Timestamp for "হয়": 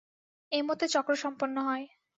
1.67-1.85